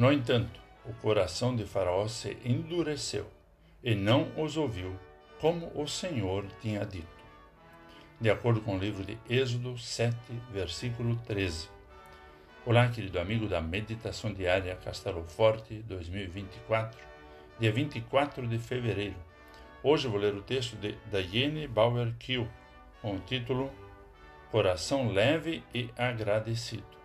No 0.00 0.10
entanto, 0.10 0.58
o 0.86 0.94
coração 0.94 1.54
de 1.54 1.66
Faraó 1.66 2.08
se 2.08 2.34
endureceu 2.42 3.26
e 3.84 3.94
não 3.94 4.32
os 4.42 4.56
ouviu, 4.56 4.98
como 5.38 5.70
o 5.74 5.86
Senhor 5.86 6.46
tinha 6.58 6.86
dito. 6.86 7.06
De 8.18 8.30
acordo 8.30 8.62
com 8.62 8.76
o 8.76 8.78
livro 8.78 9.04
de 9.04 9.18
Êxodo 9.28 9.76
7, 9.76 10.16
versículo 10.50 11.16
13. 11.26 11.68
Olá, 12.64 12.88
querido 12.88 13.20
amigo 13.20 13.46
da 13.46 13.60
Meditação 13.60 14.32
Diária 14.32 14.74
Castelo 14.76 15.22
Forte 15.22 15.74
2024, 15.82 16.98
dia 17.58 17.70
24 17.70 18.46
de 18.46 18.58
fevereiro. 18.58 19.16
Hoje 19.82 20.08
vou 20.08 20.18
ler 20.18 20.34
o 20.34 20.40
texto 20.40 20.76
de 20.76 20.96
Diane 21.10 21.68
Bauer 21.68 22.14
Kiel, 22.18 22.48
com 23.02 23.16
o 23.16 23.20
título 23.20 23.70
Coração 24.50 25.12
Leve 25.12 25.62
e 25.74 25.90
Agradecido. 25.94 26.99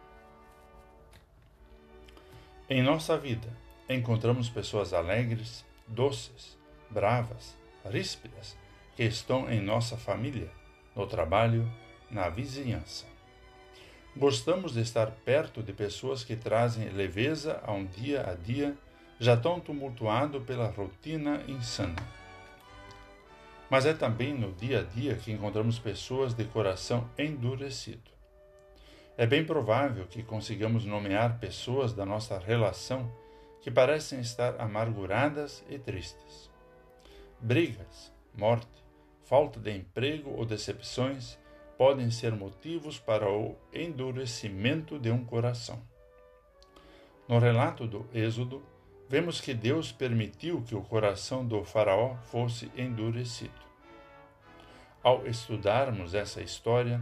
Em 2.68 2.82
nossa 2.82 3.16
vida, 3.16 3.48
encontramos 3.88 4.49
pessoas 4.49 4.91
alegres, 4.91 5.63
doces, 5.88 6.58
bravas, 6.90 7.55
ríspidas, 7.85 8.57
que 8.95 9.03
estão 9.03 9.48
em 9.48 9.62
nossa 9.62 9.95
família, 9.95 10.49
no 10.95 11.05
trabalho, 11.05 11.71
na 12.09 12.27
vizinhança. 12.27 13.05
Gostamos 14.17 14.73
de 14.73 14.81
estar 14.81 15.12
perto 15.12 15.62
de 15.62 15.73
pessoas 15.73 16.23
que 16.23 16.35
trazem 16.35 16.90
leveza 16.90 17.62
a 17.63 17.71
um 17.71 17.85
dia 17.85 18.27
a 18.27 18.34
dia 18.34 18.76
já 19.20 19.38
tão 19.38 19.59
tumultuado 19.59 20.41
pela 20.41 20.68
rotina 20.68 21.43
insana. 21.48 22.02
Mas 23.70 23.85
é 23.85 23.93
também 23.93 24.34
no 24.34 24.52
dia 24.54 24.79
a 24.79 24.84
dia 24.84 25.13
que 25.13 25.32
encontramos 25.32 25.77
pessoas 25.77 26.34
de 26.34 26.45
coração 26.45 27.07
endurecido. 27.16 28.15
É 29.18 29.26
bem 29.26 29.46
provável 29.46 30.05
que 30.08 30.22
consigamos 30.22 30.84
nomear 30.84 31.40
pessoas 31.40 31.94
da 31.94 32.05
nossa 32.05 32.38
relação 32.38 33.10
que 33.62 33.72
parecem 33.72 34.20
estar 34.20 34.60
amarguradas 34.60 35.63
e 35.70 35.80
tristes. 35.80 36.52
Brigas, 37.40 38.12
morte, 38.34 38.84
falta 39.24 39.57
de 39.57 39.72
emprego 39.72 40.32
ou 40.32 40.46
decepções 40.46 41.38
podem 41.77 42.12
ser 42.12 42.34
motivos 42.34 42.99
para 42.99 43.30
o 43.32 43.55
endurecimento 43.74 44.99
de 44.99 45.10
um 45.10 45.24
coração. 45.24 45.82
No 47.26 47.40
relato 47.40 47.88
do 47.88 48.05
Êxodo, 48.13 48.62
vemos 49.07 49.40
que 49.40 49.54
Deus 49.54 49.94
permitiu 49.94 50.62
que 50.62 50.76
o 50.76 50.82
coração 50.82 51.46
do 51.46 51.63
Faraó 51.63 52.16
fosse 52.26 52.70
endurecido. 52.76 53.66
Ao 55.02 55.26
estudarmos 55.26 56.13
essa 56.13 56.41
história, 56.41 57.02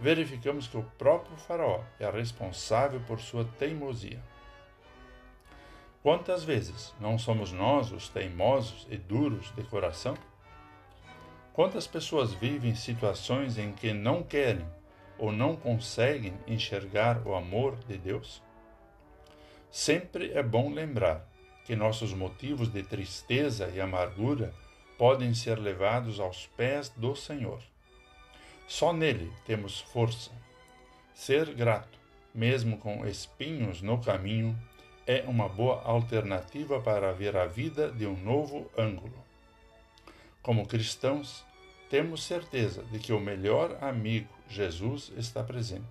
verificamos 0.00 0.66
que 0.66 0.76
o 0.76 0.82
próprio 0.96 1.36
Faraó 1.36 1.82
é 1.98 2.10
responsável 2.10 3.00
por 3.00 3.20
sua 3.20 3.44
teimosia. 3.58 4.22
Quantas 6.02 6.44
vezes 6.44 6.94
não 7.00 7.18
somos 7.18 7.52
nós 7.52 7.90
os 7.90 8.08
teimosos 8.08 8.86
e 8.88 8.96
duros 8.96 9.52
de 9.54 9.62
coração? 9.64 10.16
Quantas 11.52 11.86
pessoas 11.86 12.32
vivem 12.32 12.74
situações 12.74 13.58
em 13.58 13.72
que 13.72 13.92
não 13.92 14.22
querem 14.22 14.66
ou 15.18 15.32
não 15.32 15.56
conseguem 15.56 16.34
enxergar 16.46 17.26
o 17.26 17.34
amor 17.34 17.76
de 17.86 17.98
Deus? 17.98 18.40
Sempre 19.70 20.32
é 20.32 20.42
bom 20.42 20.72
lembrar 20.72 21.28
que 21.64 21.74
nossos 21.74 22.14
motivos 22.14 22.72
de 22.72 22.82
tristeza 22.82 23.68
e 23.74 23.80
amargura 23.80 24.54
podem 24.96 25.34
ser 25.34 25.58
levados 25.58 26.20
aos 26.20 26.46
pés 26.46 26.88
do 26.88 27.14
Senhor. 27.14 27.60
Só 28.68 28.92
nele 28.92 29.32
temos 29.46 29.80
força. 29.80 30.30
Ser 31.14 31.54
grato, 31.54 31.98
mesmo 32.34 32.76
com 32.76 33.06
espinhos 33.06 33.80
no 33.80 33.98
caminho, 33.98 34.56
é 35.06 35.24
uma 35.26 35.48
boa 35.48 35.80
alternativa 35.82 36.78
para 36.78 37.10
ver 37.12 37.34
a 37.34 37.46
vida 37.46 37.90
de 37.90 38.06
um 38.06 38.14
novo 38.14 38.70
ângulo. 38.76 39.24
Como 40.42 40.68
cristãos, 40.68 41.46
temos 41.88 42.22
certeza 42.22 42.84
de 42.84 42.98
que 42.98 43.10
o 43.10 43.18
melhor 43.18 43.82
amigo, 43.82 44.28
Jesus, 44.50 45.10
está 45.16 45.42
presente. 45.42 45.86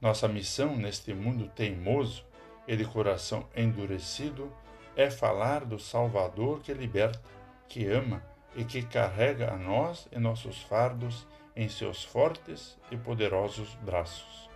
Nossa 0.00 0.28
missão 0.28 0.76
neste 0.76 1.12
mundo 1.12 1.50
teimoso 1.56 2.24
e 2.68 2.76
de 2.76 2.84
coração 2.84 3.44
endurecido 3.56 4.52
é 4.94 5.10
falar 5.10 5.64
do 5.64 5.80
Salvador 5.80 6.60
que 6.60 6.72
liberta, 6.72 7.20
que 7.68 7.88
ama 7.88 8.22
e 8.54 8.64
que 8.64 8.82
carrega 8.82 9.52
a 9.52 9.56
nós 9.56 10.06
e 10.12 10.18
nossos 10.20 10.62
fardos 10.62 11.26
em 11.56 11.68
seus 11.68 12.04
fortes 12.04 12.76
e 12.90 12.96
poderosos 12.96 13.74
braços. 13.76 14.50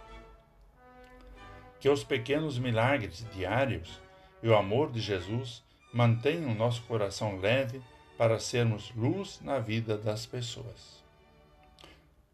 Que 1.80 1.88
os 1.88 2.04
pequenos 2.04 2.58
milagres 2.58 3.26
diários 3.32 3.98
e 4.42 4.48
o 4.48 4.54
amor 4.54 4.92
de 4.92 5.00
Jesus 5.00 5.64
mantenham 5.92 6.54
nosso 6.54 6.82
coração 6.82 7.40
leve 7.40 7.82
para 8.18 8.38
sermos 8.38 8.92
luz 8.94 9.40
na 9.40 9.58
vida 9.58 9.96
das 9.96 10.26
pessoas. 10.26 11.02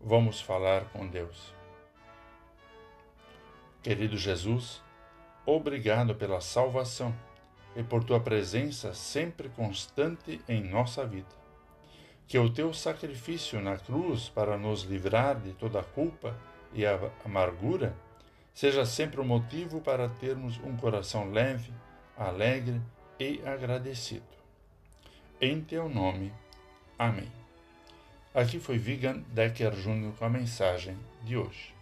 Vamos 0.00 0.40
falar 0.40 0.86
com 0.86 1.06
Deus. 1.06 1.54
Querido 3.84 4.16
Jesus, 4.16 4.82
obrigado 5.46 6.12
pela 6.16 6.40
salvação 6.40 7.14
e 7.76 7.84
por 7.84 8.02
tua 8.02 8.18
presença 8.18 8.92
sempre 8.92 9.48
constante 9.50 10.40
em 10.48 10.60
nossa 10.60 11.06
vida 11.06 11.45
que 12.26 12.38
o 12.38 12.50
teu 12.50 12.72
sacrifício 12.74 13.60
na 13.60 13.76
cruz 13.76 14.28
para 14.28 14.56
nos 14.56 14.82
livrar 14.82 15.38
de 15.40 15.52
toda 15.52 15.80
a 15.80 15.84
culpa 15.84 16.36
e 16.72 16.84
a 16.84 16.98
amargura 17.24 17.94
seja 18.52 18.84
sempre 18.84 19.20
o 19.20 19.22
um 19.22 19.26
motivo 19.26 19.80
para 19.80 20.08
termos 20.08 20.58
um 20.58 20.76
coração 20.76 21.30
leve, 21.30 21.72
alegre 22.16 22.80
e 23.20 23.40
agradecido. 23.44 24.24
Em 25.40 25.60
teu 25.60 25.88
nome. 25.88 26.32
Amém. 26.98 27.30
Aqui 28.34 28.58
foi 28.58 28.78
Vigan 28.78 29.22
Decker 29.28 29.72
Jr. 29.72 30.12
com 30.18 30.24
a 30.24 30.30
mensagem 30.30 30.96
de 31.22 31.36
hoje. 31.36 31.75